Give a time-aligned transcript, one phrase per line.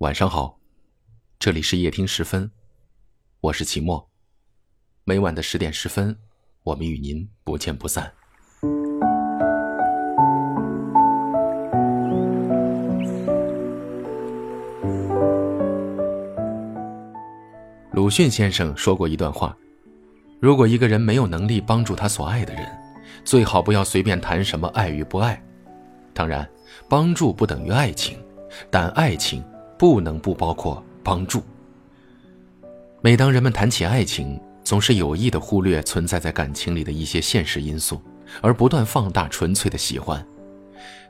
[0.00, 0.58] 晚上好，
[1.38, 2.50] 这里是夜听十分，
[3.40, 4.10] 我是齐墨。
[5.04, 6.14] 每晚的十点十分，
[6.64, 8.12] 我们与您不见不散。
[17.92, 19.56] 鲁迅先生说过一段话：
[20.38, 22.70] 如果一个人没有能力帮助他所爱的人，
[23.24, 25.42] 最好不要随便谈什么爱与不爱。
[26.12, 26.46] 当然，
[26.86, 28.22] 帮助不等于爱情，
[28.70, 29.42] 但爱情。
[29.78, 31.42] 不能不包括帮助。
[33.02, 38.00] 每当人们谈起爱情，总是有意的忽略存在在感情里的一些现实因素，
[38.40, 40.26] 而不断放大纯粹的喜欢。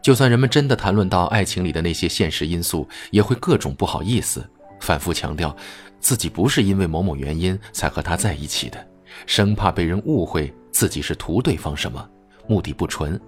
[0.02, 4.46] 就算人们真的谈论到爱情里的那些现实因素，也会各种不好意思，
[4.80, 5.56] 反复强调
[6.00, 8.86] 自己不是因为某某原因才和他在一起的，
[9.26, 12.06] 生怕被人误会自己是图对方什么，
[12.46, 13.18] 目的不纯。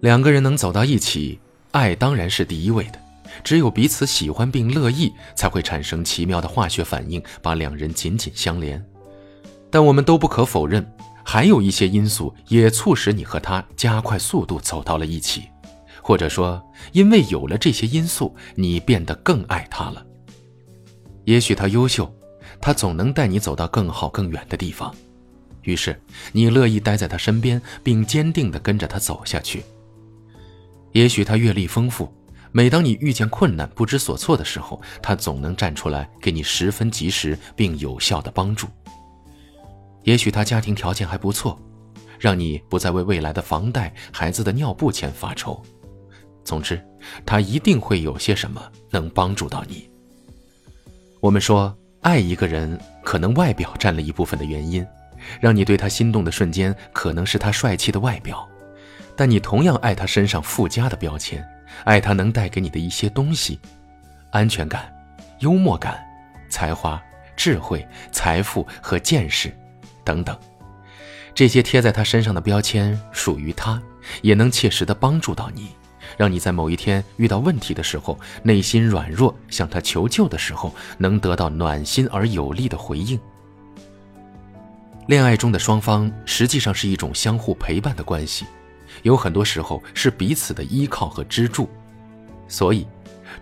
[0.00, 1.38] 两个人能走到一起，
[1.72, 2.98] 爱当然是第一位的。
[3.42, 8.84] 只有彼此喜欢并乐意，才会产生奇妙的化学反应，把两人紧紧相连。
[9.70, 10.86] 但我们都不可否认，
[11.24, 15.42] 还有一些因素也促使你和他加快速度走到了一起，
[16.00, 20.06] 或者说，因为有了这些因素，你变得更爱他了。
[21.24, 22.10] 也许他优秀，
[22.60, 24.94] 他总能带你走到更好更远的地方，
[25.62, 29.64] 于是你乐意待在他身边，并坚定地跟着他走下去。
[30.92, 32.10] 也许他阅历丰富。
[32.56, 38.66] 每当你遇见困难、不知所措的时候，他总能站出来给你十分及时并有效的帮助。
[40.04, 41.60] 也许他家庭条件还不错，
[42.18, 45.62] 让你不再为未来的房贷、孩子的尿布钱发愁。
[46.44, 46.82] 总之，
[47.26, 48.58] 他一定会有些什么
[48.90, 49.90] 能帮助到你。
[51.20, 54.82] 我们说，爱一个人可能外表占了一部分的原因，
[55.42, 58.48] 让你对他心动的瞬间可能是他帅气的外表，
[59.14, 61.46] 但你同样爱他身上附加的标签。
[61.84, 63.58] 爱他能带给你的一些东西，
[64.30, 64.92] 安全感、
[65.40, 65.98] 幽默感、
[66.48, 67.00] 才华、
[67.36, 69.54] 智慧、财富和见识，
[70.04, 70.36] 等等，
[71.34, 73.80] 这些贴在他身上的标签属于他，
[74.22, 75.68] 也能切实的帮助到你，
[76.16, 83.18] 让你在某一天遇到问题的时候，内心软弱向他求救的时候，能得到暖心而有力的回应。
[85.06, 88.44] 恋爱中的双方实际上是一种相互陪伴的关系。
[89.02, 91.68] 有很多时候是彼此的依靠和支柱，
[92.48, 92.86] 所以，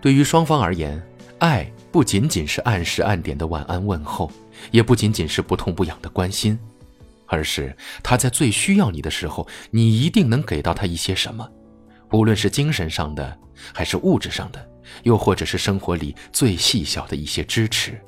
[0.01, 1.01] 对于双方而言，
[1.39, 4.31] 爱不仅仅是按时按点的晚安问候，
[4.71, 6.57] 也不仅仅是不痛不痒的关心，
[7.27, 11.49] 而是他在最需要你的时候，你一定能给到他一些什么，
[12.11, 13.37] 无论是精神上的，
[13.73, 14.69] 还是物质上的，
[15.03, 17.99] 又或者是生活里最细小的一些支持。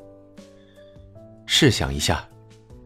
[1.45, 2.27] 试想一下。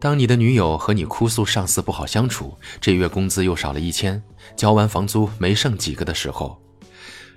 [0.02, 4.20] 当你的女友和你哭诉上司不好相处，这月工资又少了一千，
[4.56, 6.60] 交完房租没剩几个的时候，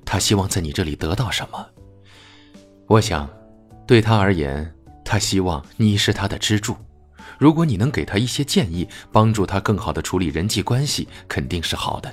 [0.03, 1.63] 她希望在你这里得到什么？
[2.87, 3.29] 我想，
[3.85, 4.73] 对她而言，
[5.03, 6.75] 她希望你是她的支柱。
[7.37, 12.09] 如果你能给她一些建议，帮助她更好的处理人际关系，肯定是好的；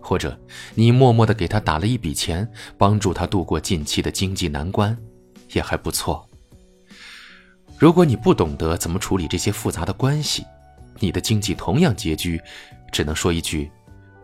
[0.00, 0.38] 或者
[0.76, 2.48] 你默默的给她打了一笔钱，
[2.78, 4.96] 帮助她度过近期的经济难关，
[5.54, 6.27] 也还不错。
[7.78, 10.44] 如果你不懂得怎么处理这些复杂的关系，
[10.98, 12.42] 你的经济同样拮据，
[12.90, 13.70] 只能说一句：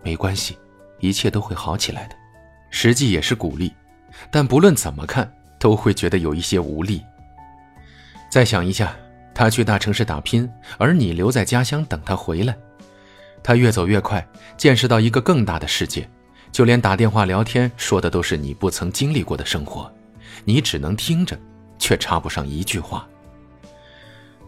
[0.03, 0.59] 没关系，
[0.99, 2.17] 一切都会好起来的。
[2.71, 3.73] 实际也是鼓励，
[4.29, 7.01] 但不论怎么看，都会觉得有一些无力。
[8.29, 8.97] 再想一下，
[9.33, 12.57] 他去大城市打拼，而你留在家乡等他回来，
[13.41, 14.27] 他越走越快，
[14.57, 16.11] 见识到一个更大的世界，
[16.51, 19.89] 就连打电话聊天说的都是你不曾经历过的生活，
[20.45, 21.39] 你只能听着，
[21.79, 23.09] 却插不上一句话。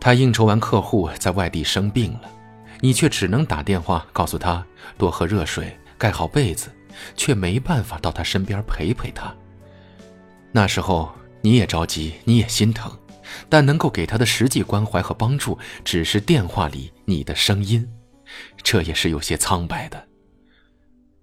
[0.00, 2.30] 他应酬完客户，在外地生病了，
[2.80, 4.64] 你却只能打电话告诉他
[4.96, 6.70] 多喝热水，盖好被子，
[7.16, 9.34] 却没办法到他身边陪陪他。
[10.52, 12.90] 那时候你也着急，你也心疼，
[13.48, 17.86] 但能够给他的实际关怀和帮助，只是电话里你的声音，
[18.62, 20.02] 这也是有些苍白的。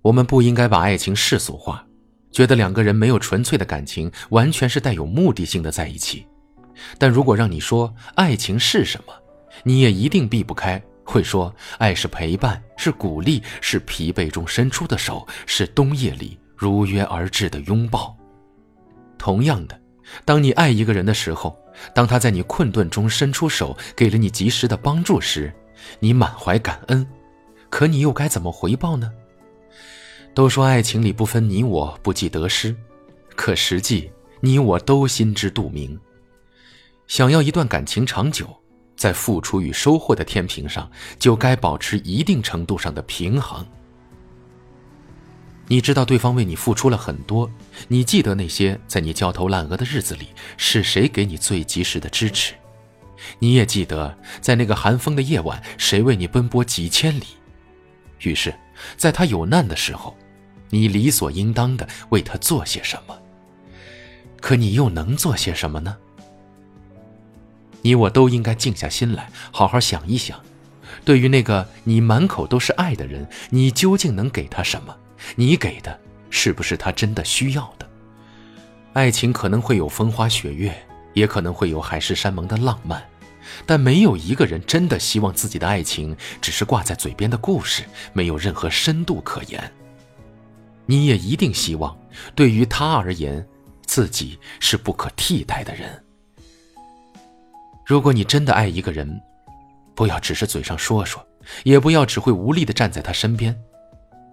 [0.02, 1.86] 我们不应该把爱情世俗化，
[2.32, 6.28] 觉得两个人没有纯粹的感情，完全是带有目的性的在一起。
[6.98, 9.14] 但如果让你说爱情是什么，
[9.64, 18.16] 你也一定避不开会说爱是陪伴，是鼓励，是疲惫中伸出的手，是冬夜里如约而至的拥抱。
[19.18, 19.80] 同样的，
[20.26, 21.58] 当你爱一个人的时候，
[21.94, 25.54] 当他在你困顿中伸出手，给了你及时的帮助时，
[26.00, 27.06] 你满怀感恩，
[27.70, 29.12] 可你又该怎么回报呢？
[30.34, 32.76] 都说爱情里不分你我，不计得失，
[33.36, 36.00] 可实际你我都心知肚明。
[37.08, 38.48] 想要一段感情长久，
[38.96, 40.90] 在付出与收获的天平上，
[41.20, 43.66] 就该保持一定程度上的平衡。
[45.68, 47.50] 你知道对方为你付出了很多，
[47.88, 50.28] 你记得那些在你焦头烂额的日子里
[50.58, 52.54] 是谁给你最及时的支持，
[53.40, 57.24] 你也记得在那个寒风的夜晚谁为你奔波几千里。
[58.20, 58.54] 于是，
[58.98, 60.16] 在他有难的时候，
[60.70, 63.18] 你理所应当的为他做些什么。
[64.42, 65.96] 可你又能做些什么呢？
[67.84, 70.40] 你我都应该静下心来，好好想一想，
[71.06, 74.98] 对于那个你满口都是爱的人，你究竟能给他什么？
[75.36, 76.00] 你给的
[76.32, 77.88] 是不是他真的需要的？
[78.94, 80.76] 爱情可能会有风花雪月，
[81.14, 83.04] 也可能会有海誓山盟的浪漫，
[83.66, 87.84] 但没有一个人真的希望自己的爱情只是挂在嘴边的故事，
[88.14, 89.72] 没有任何深度可言。
[90.86, 91.98] 你也一定希望，
[92.34, 93.46] 对于他而言。
[93.86, 96.04] 自己是不可替代的人。
[97.86, 99.22] 如果你真的爱一个人，
[99.94, 101.26] 不要只是嘴上说说，
[101.64, 103.56] 也不要只会无力的站在他身边。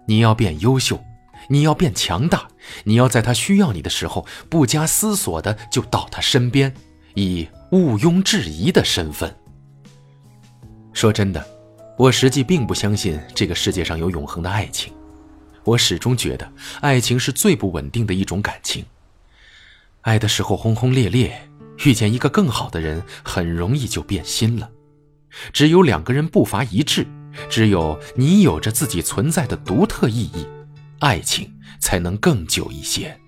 [0.06, 1.02] 你要变优秀，
[1.48, 2.48] 你要变强大，
[2.84, 6.72] 你要在他需要你的时候，不加思索的就到他身边，
[7.14, 9.34] 以毋庸置疑的身份。
[10.92, 11.44] 说真的，
[11.96, 14.92] 我实际并不相信这个世界上有永恒的爱情。
[15.64, 16.50] 我始终觉得，
[16.80, 18.84] 爱情是最不稳定的一种感情。
[20.00, 21.49] 爱的时候轰轰烈烈，
[21.84, 24.70] 遇见一个更好的人，很容易就变心了。
[25.52, 27.06] 只有两个人步伐一致，
[27.48, 30.46] 只有你有着自己存在的独特意义，
[30.98, 33.18] 爱情才能更久一些。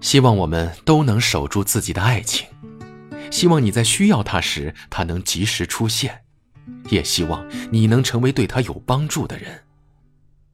[0.00, 2.46] 希望我们都能守住自己的爱情，
[3.30, 6.22] 希望你在需要他时，他能及时出现，
[6.90, 9.64] 也希望你能成为对他有帮助的人。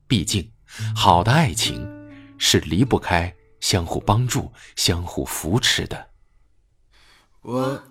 [0.07, 0.51] 毕竟，
[0.95, 1.89] 好的爱情
[2.39, 3.35] 是离不开。
[3.61, 6.12] 相互帮助、相互扶持的。
[7.43, 7.83] 我，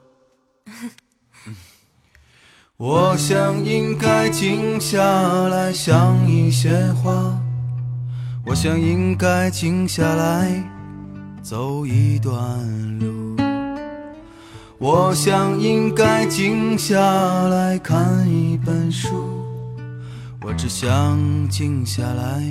[2.78, 5.04] 我想应该静下
[5.50, 7.38] 来想一些话。
[8.46, 10.52] 我想应该静下来
[11.44, 12.34] 走一段
[13.00, 13.36] 路。
[14.78, 16.98] 我想应该静下
[17.50, 19.10] 来看一本书。
[20.42, 21.20] 我只想
[21.50, 22.42] 静下来。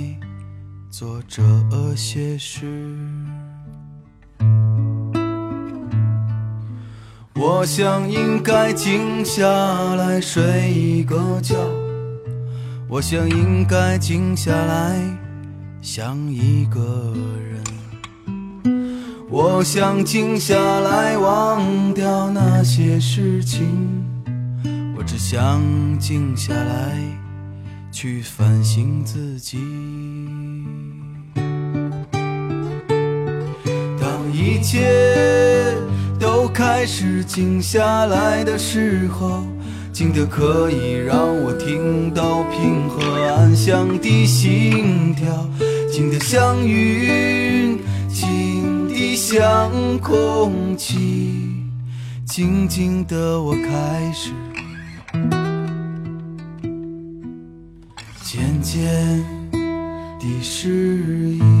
[0.91, 1.41] 做这
[1.95, 2.67] 些事，
[7.41, 9.43] 我想应该静下
[9.95, 11.55] 来睡一个觉。
[12.87, 14.95] 我想应该静下来
[15.81, 17.15] 想一个
[17.49, 17.63] 人。
[19.27, 23.65] 我想静下来忘掉那些事情。
[24.95, 25.59] 我只想
[25.99, 27.21] 静下来。
[27.91, 29.59] 去反省自己。
[33.99, 35.50] 当一切
[36.73, 39.43] 开始静下来的时候，
[39.91, 45.45] 静得可以让我听到平和安详的心跳，
[45.91, 47.77] 静得像云，
[48.07, 49.69] 静得像
[49.99, 51.41] 空气，
[52.25, 54.31] 静静的我开始。
[58.23, 58.81] 渐渐
[60.21, 61.05] 的适
[61.37, 61.60] 应。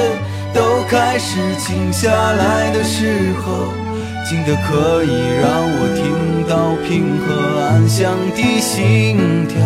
[1.11, 3.73] 开始静下来的时候，
[4.25, 5.09] 静得可以
[5.41, 9.59] 让我听到平和安详的心跳，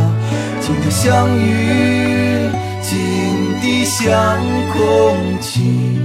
[0.60, 2.50] 静得像云，
[2.82, 4.42] 静得像
[4.74, 6.00] 空气，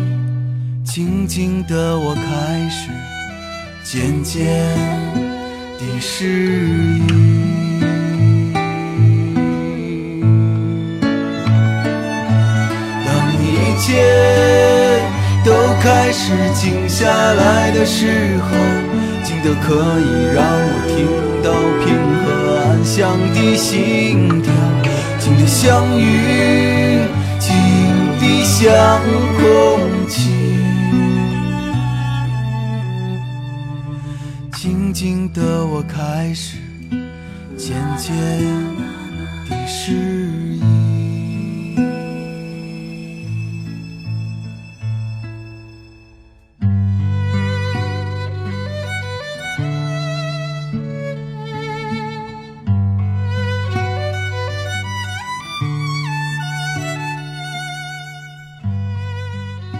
[0.84, 2.90] 静静的我开始
[3.82, 4.44] 渐渐
[5.78, 6.26] 的适
[7.08, 7.19] 应。
[16.12, 18.50] 始静下来的时候，
[19.22, 21.06] 静得可以让我听
[21.42, 21.52] 到
[21.84, 21.86] 平
[22.24, 22.26] 和
[22.58, 24.52] 安详的心跳。
[25.18, 26.02] 静的相遇，
[27.38, 27.54] 静
[28.18, 29.00] 的像
[29.38, 29.40] 空
[30.08, 30.30] 气，
[34.52, 36.56] 静静的我开始
[37.56, 38.12] 渐渐
[39.48, 40.19] 的适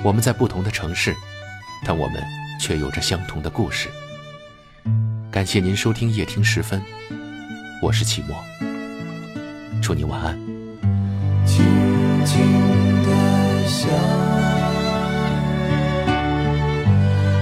[0.02, 1.14] 我们在不同的城市，
[1.84, 2.22] 但我们
[2.58, 3.88] 却有着相同的故事。
[5.30, 6.82] 感谢您收听夜听时分，
[7.82, 8.34] 我是启墨，
[9.82, 10.38] 祝你晚安。
[11.44, 11.62] 静
[12.24, 12.40] 静
[13.02, 13.10] 的
[13.68, 13.90] 想，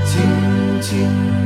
[0.05, 1.38] 静静